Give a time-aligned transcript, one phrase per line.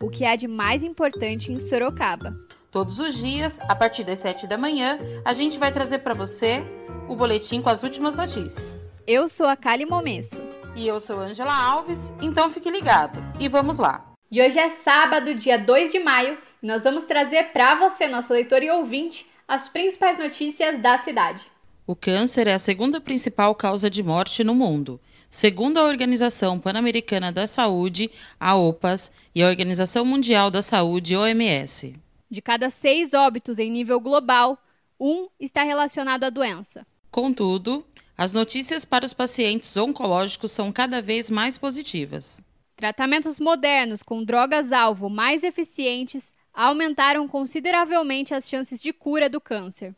[0.00, 2.36] o que há de mais importante em Sorocaba.
[2.70, 6.64] Todos os dias, a partir das 7 da manhã, a gente vai trazer para você
[7.08, 8.82] o boletim com as últimas notícias.
[9.06, 10.42] Eu sou a Kali Momesso.
[10.74, 13.22] E eu sou Angela Alves, então fique ligado.
[13.38, 14.12] E vamos lá.
[14.28, 18.32] E hoje é sábado, dia 2 de maio, e nós vamos trazer para você, nosso
[18.32, 21.46] leitor e ouvinte, as principais notícias da cidade.
[21.86, 24.98] O câncer é a segunda principal causa de morte no mundo.
[25.34, 31.92] Segundo a Organização Pan-Americana da Saúde, a OPAS, e a Organização Mundial da Saúde, OMS.
[32.30, 34.56] De cada seis óbitos em nível global,
[34.98, 36.86] um está relacionado à doença.
[37.10, 37.84] Contudo,
[38.16, 42.40] as notícias para os pacientes oncológicos são cada vez mais positivas.
[42.76, 49.96] Tratamentos modernos com drogas-alvo mais eficientes aumentaram consideravelmente as chances de cura do câncer.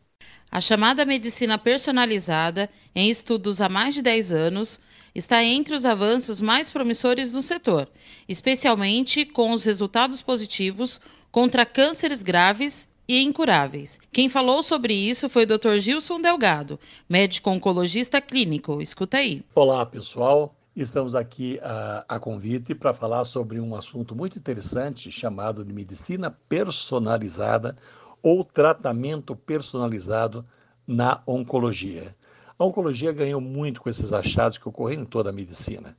[0.50, 4.80] A chamada medicina personalizada, em estudos há mais de 10 anos,
[5.16, 7.88] está entre os avanços mais promissores do setor,
[8.28, 11.00] especialmente com os resultados positivos
[11.32, 13.98] contra cânceres graves e incuráveis.
[14.12, 15.78] Quem falou sobre isso foi o Dr.
[15.78, 16.78] Gilson Delgado,
[17.08, 18.82] médico oncologista clínico.
[18.82, 19.42] Escuta aí.
[19.54, 20.54] Olá, pessoal.
[20.76, 26.30] Estamos aqui a, a convite para falar sobre um assunto muito interessante chamado de medicina
[26.46, 27.74] personalizada
[28.22, 30.44] ou tratamento personalizado
[30.86, 32.14] na oncologia.
[32.58, 35.96] A oncologia ganhou muito com esses achados que ocorreram em toda a medicina.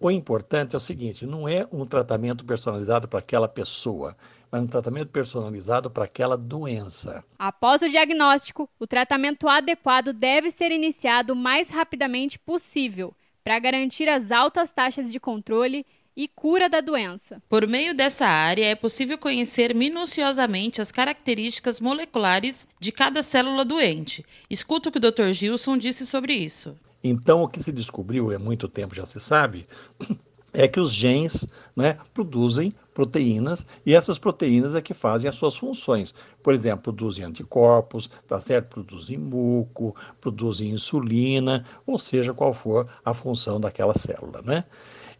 [0.00, 4.16] O importante é o seguinte: não é um tratamento personalizado para aquela pessoa,
[4.50, 7.22] mas um tratamento personalizado para aquela doença.
[7.38, 13.14] Após o diagnóstico, o tratamento adequado deve ser iniciado o mais rapidamente possível
[13.44, 15.86] para garantir as altas taxas de controle
[16.16, 17.42] e cura da doença.
[17.48, 24.24] Por meio dessa área, é possível conhecer minuciosamente as características moleculares de cada célula doente.
[24.48, 25.32] Escuta o que o Dr.
[25.32, 26.76] Gilson disse sobre isso.
[27.02, 29.66] Então, o que se descobriu, há muito tempo já se sabe,
[30.52, 35.56] é que os genes né, produzem proteínas e essas proteínas é que fazem as suas
[35.56, 36.14] funções.
[36.42, 38.68] Por exemplo, produzem anticorpos, tá certo?
[38.68, 44.64] Produzem muco, produzem insulina, ou seja, qual for a função daquela célula, né?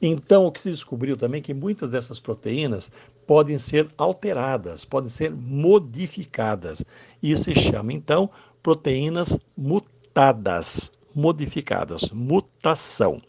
[0.05, 2.91] Então, o que se descobriu também é que muitas dessas proteínas
[3.25, 6.85] podem ser alteradas, podem ser modificadas.
[7.23, 8.29] Isso se chama, então,
[8.61, 13.21] proteínas mutadas modificadas, mutação.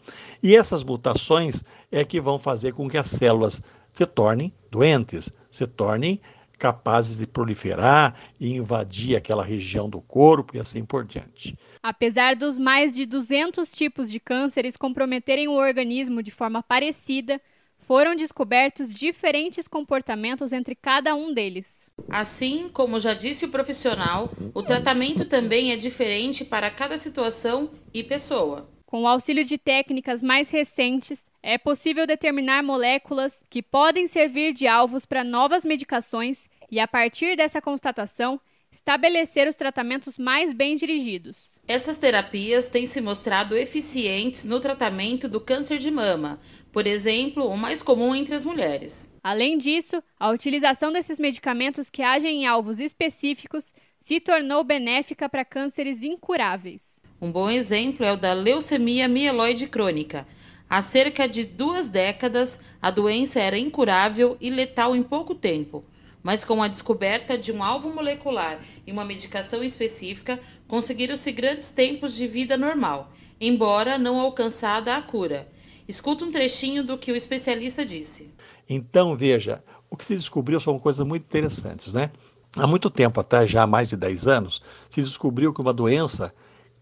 [0.42, 1.62] E essas mutações
[1.92, 3.62] é que vão fazer com que as células
[3.92, 6.20] se tornem doentes, se tornem
[6.64, 11.54] capazes de proliferar e invadir aquela região do corpo e assim por diante.
[11.82, 17.38] Apesar dos mais de 200 tipos de cânceres comprometerem o organismo de forma parecida,
[17.76, 21.90] foram descobertos diferentes comportamentos entre cada um deles.
[22.08, 28.02] Assim, como já disse o profissional, o tratamento também é diferente para cada situação e
[28.02, 28.66] pessoa.
[28.86, 34.66] Com o auxílio de técnicas mais recentes, é possível determinar moléculas que podem servir de
[34.66, 38.40] alvos para novas medicações e, a partir dessa constatação,
[38.72, 41.60] estabelecer os tratamentos mais bem dirigidos.
[41.68, 46.40] Essas terapias têm se mostrado eficientes no tratamento do câncer de mama,
[46.72, 49.14] por exemplo, o mais comum entre as mulheres.
[49.22, 55.44] Além disso, a utilização desses medicamentos que agem em alvos específicos se tornou benéfica para
[55.44, 56.98] cânceres incuráveis.
[57.22, 60.26] Um bom exemplo é o da leucemia mieloide crônica.
[60.68, 65.84] Há cerca de duas décadas, a doença era incurável e letal em pouco tempo
[66.24, 72.14] mas com a descoberta de um alvo molecular e uma medicação específica, conseguiram-se grandes tempos
[72.14, 75.46] de vida normal, embora não alcançada a cura.
[75.86, 78.32] Escuta um trechinho do que o especialista disse.
[78.66, 82.10] Então, veja, o que se descobriu são coisas muito interessantes, né?
[82.56, 86.34] Há muito tempo atrás, já há mais de 10 anos, se descobriu que uma doença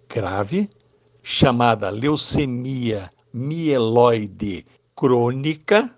[0.09, 0.71] grave,
[1.21, 5.93] chamada leucemia mieloide crônica,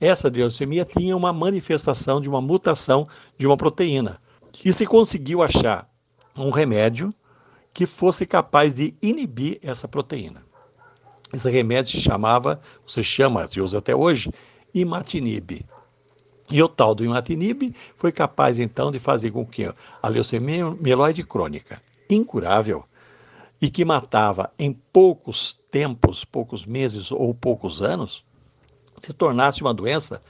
[0.00, 4.20] essa leucemia tinha uma manifestação de uma mutação de uma proteína.
[4.64, 5.88] E se conseguiu achar
[6.36, 7.12] um remédio
[7.72, 10.42] que fosse capaz de inibir essa proteína.
[11.32, 14.32] Esse remédio se chamava, se chama, se usa até hoje,
[14.74, 15.64] imatinib.
[16.50, 19.70] E o tal do imatinib foi capaz então de fazer com que
[20.02, 22.84] a leucemia mieloide crônica, incurável,
[23.60, 28.24] e que matava em poucos tempos, poucos meses ou poucos anos,
[29.02, 30.22] se tornasse uma doença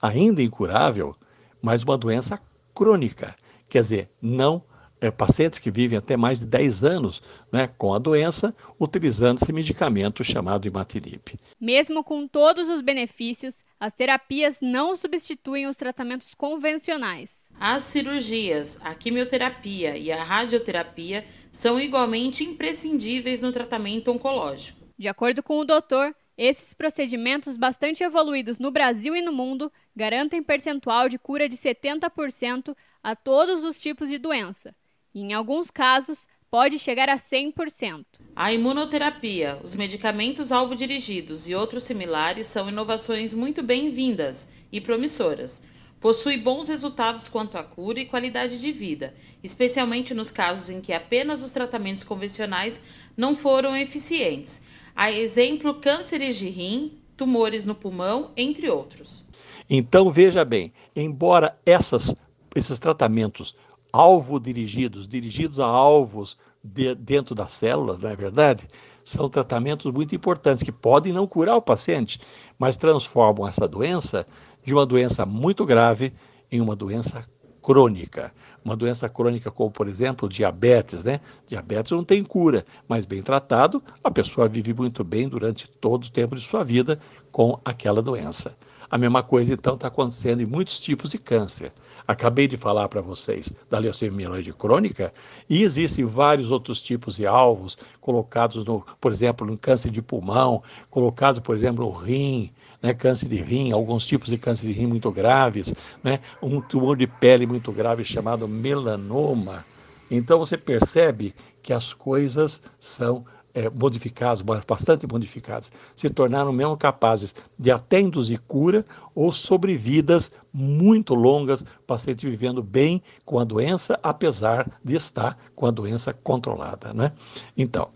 [0.00, 1.14] ainda incurável,
[1.60, 2.40] mas uma doença
[2.74, 3.34] crônica.
[3.68, 4.64] Quer dizer, não
[5.00, 9.52] é, pacientes que vivem até mais de 10 anos né, com a doença, utilizando esse
[9.52, 11.38] medicamento chamado imatinib.
[11.58, 17.50] Mesmo com todos os benefícios, as terapias não substituem os tratamentos convencionais.
[17.58, 24.78] As cirurgias, a quimioterapia e a radioterapia são igualmente imprescindíveis no tratamento oncológico.
[24.98, 30.42] De acordo com o doutor, esses procedimentos bastante evoluídos no Brasil e no mundo garantem
[30.42, 34.74] percentual de cura de 70% a todos os tipos de doença,
[35.14, 38.06] e, em alguns casos, pode chegar a 100%.
[38.34, 45.60] A imunoterapia, os medicamentos alvo dirigidos e outros similares são inovações muito bem-vindas e promissoras.
[46.00, 50.94] Possui bons resultados quanto à cura e qualidade de vida, especialmente nos casos em que
[50.94, 52.80] apenas os tratamentos convencionais
[53.14, 54.62] não foram eficientes.
[55.00, 59.24] A exemplo, cânceres de rim, tumores no pulmão, entre outros.
[59.70, 62.14] Então, veja bem, embora essas,
[62.54, 63.56] esses tratamentos
[63.90, 68.68] alvo dirigidos, dirigidos a alvos de, dentro das células, não é verdade?
[69.02, 72.20] São tratamentos muito importantes que podem não curar o paciente,
[72.58, 74.26] mas transformam essa doença
[74.62, 76.12] de uma doença muito grave
[76.52, 77.26] em uma doença
[77.62, 78.34] crônica.
[78.64, 81.20] Uma doença crônica como, por exemplo, diabetes, né?
[81.46, 86.10] Diabetes não tem cura, mas bem tratado, a pessoa vive muito bem durante todo o
[86.10, 87.00] tempo de sua vida
[87.32, 88.56] com aquela doença.
[88.90, 91.72] A mesma coisa, então, está acontecendo em muitos tipos de câncer.
[92.08, 95.14] Acabei de falar para vocês da leucemia mieloide crônica
[95.48, 100.60] e existem vários outros tipos de alvos colocados, no, por exemplo, no câncer de pulmão,
[100.90, 102.50] colocado, por exemplo, no rim,
[102.82, 106.96] né, câncer de rim, alguns tipos de câncer de rim muito graves, né, um tumor
[106.96, 109.64] de pele muito grave chamado melanoma.
[110.10, 113.24] Então você percebe que as coisas são
[113.54, 118.84] é, modificados, bastante modificados, se tornaram mesmo capazes de até induzir cura
[119.14, 125.70] ou sobrevidas muito longas, paciente vivendo bem com a doença, apesar de estar com a
[125.70, 126.92] doença controlada.
[126.92, 127.12] Né?
[127.56, 127.88] Então.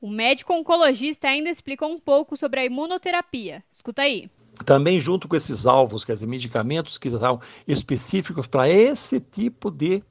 [0.00, 3.64] O médico oncologista ainda explicou um pouco sobre a imunoterapia.
[3.70, 4.30] Escuta aí.
[4.64, 10.02] Também junto com esses alvos, quer dizer, medicamentos que são específicos para esse tipo de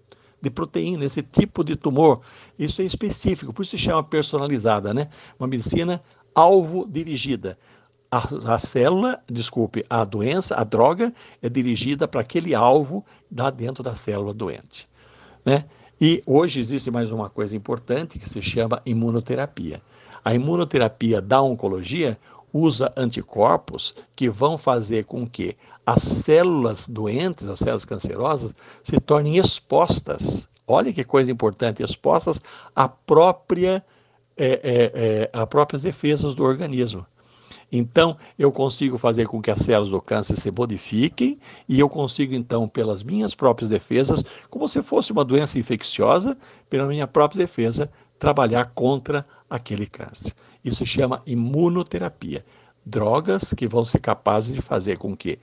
[0.41, 2.21] de proteína, esse tipo de tumor.
[2.57, 5.09] Isso é específico, por isso se chama personalizada, né?
[5.39, 6.01] Uma medicina
[6.33, 7.57] alvo dirigida.
[8.09, 13.83] A, a, célula, desculpe, a doença, a droga é dirigida para aquele alvo da dentro
[13.83, 14.87] da célula doente,
[15.43, 15.65] né?
[15.99, 19.81] E hoje existe mais uma coisa importante que se chama imunoterapia.
[20.23, 22.17] A imunoterapia da oncologia
[22.53, 28.53] usa anticorpos que vão fazer com que as células doentes, as células cancerosas,
[28.83, 30.47] se tornem expostas.
[30.67, 32.39] Olha que coisa importante, expostas
[32.75, 33.83] à própria,
[34.35, 37.05] é, é, é, a próprias defesas do organismo.
[37.71, 41.37] Então, eu consigo fazer com que as células do câncer se modifiquem
[41.67, 46.37] e eu consigo, então, pelas minhas próprias defesas, como se fosse uma doença infecciosa,
[46.69, 50.33] pela minha própria defesa, trabalhar contra aquele câncer.
[50.63, 52.43] Isso se chama imunoterapia.
[52.85, 55.37] Drogas que vão ser capazes de fazer com que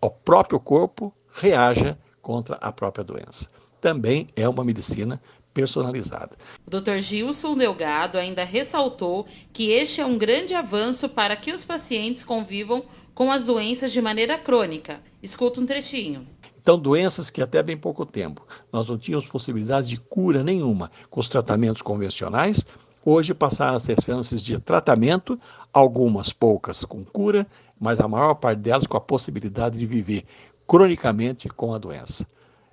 [0.00, 3.50] o próprio corpo reaja contra a própria doença.
[3.80, 5.20] Também é uma medicina
[5.56, 6.36] personalizada.
[6.66, 6.98] O Dr.
[6.98, 12.84] Gilson Delgado ainda ressaltou que este é um grande avanço para que os pacientes convivam
[13.14, 15.00] com as doenças de maneira crônica.
[15.22, 16.26] Escuta um trechinho.
[16.60, 21.20] Então, doenças que até bem pouco tempo nós não tínhamos possibilidade de cura nenhuma com
[21.20, 22.66] os tratamentos convencionais,
[23.02, 25.40] hoje passaram a ter chances de tratamento,
[25.72, 27.46] algumas poucas com cura,
[27.80, 30.24] mas a maior parte delas com a possibilidade de viver
[30.66, 32.26] cronicamente com a doença.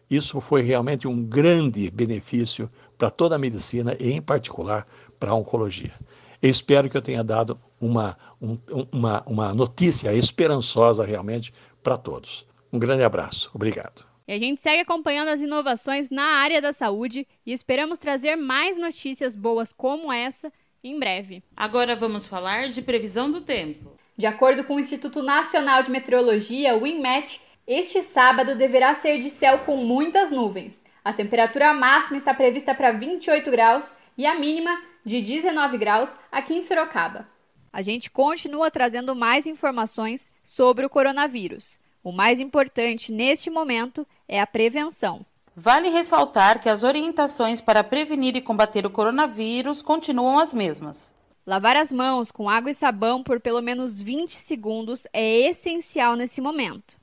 [0.09, 4.85] Isso foi realmente um grande benefício para toda a medicina e, em particular,
[5.19, 5.93] para a oncologia.
[6.41, 8.57] Eu espero que eu tenha dado uma, um,
[8.91, 12.45] uma, uma notícia esperançosa realmente para todos.
[12.71, 13.49] Um grande abraço.
[13.53, 14.05] Obrigado.
[14.27, 18.77] E a gente segue acompanhando as inovações na área da saúde e esperamos trazer mais
[18.77, 20.51] notícias boas como essa
[20.83, 21.43] em breve.
[21.55, 23.93] Agora vamos falar de previsão do tempo.
[24.17, 29.29] De acordo com o Instituto Nacional de Meteorologia, o INMET, este sábado deverá ser de
[29.29, 30.83] céu com muitas nuvens.
[31.03, 36.53] A temperatura máxima está prevista para 28 graus e a mínima de 19 graus aqui
[36.53, 37.27] em Sorocaba.
[37.71, 41.79] A gente continua trazendo mais informações sobre o coronavírus.
[42.03, 45.25] O mais importante neste momento é a prevenção.
[45.55, 51.13] Vale ressaltar que as orientações para prevenir e combater o coronavírus continuam as mesmas.
[51.45, 56.41] Lavar as mãos com água e sabão por pelo menos 20 segundos é essencial nesse
[56.41, 57.02] momento.